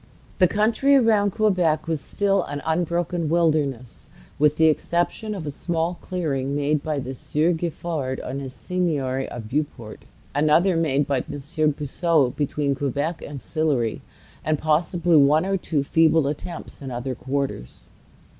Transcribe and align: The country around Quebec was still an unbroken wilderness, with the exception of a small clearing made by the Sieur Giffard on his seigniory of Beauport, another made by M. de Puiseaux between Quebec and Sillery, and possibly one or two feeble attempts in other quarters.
The 0.39 0.47
country 0.47 0.95
around 0.95 1.29
Quebec 1.29 1.87
was 1.87 2.01
still 2.01 2.41
an 2.45 2.59
unbroken 2.65 3.29
wilderness, 3.29 4.09
with 4.39 4.57
the 4.57 4.65
exception 4.65 5.35
of 5.35 5.45
a 5.45 5.51
small 5.51 5.99
clearing 6.01 6.55
made 6.55 6.81
by 6.81 6.97
the 6.97 7.13
Sieur 7.13 7.51
Giffard 7.53 8.19
on 8.21 8.39
his 8.39 8.51
seigniory 8.51 9.29
of 9.29 9.47
Beauport, 9.47 10.05
another 10.33 10.75
made 10.75 11.05
by 11.05 11.17
M. 11.19 11.25
de 11.39 11.67
Puiseaux 11.67 12.31
between 12.35 12.73
Quebec 12.73 13.21
and 13.21 13.39
Sillery, 13.39 14.01
and 14.43 14.57
possibly 14.57 15.17
one 15.17 15.45
or 15.45 15.55
two 15.55 15.83
feeble 15.83 16.25
attempts 16.25 16.81
in 16.81 16.89
other 16.89 17.13
quarters. 17.13 17.87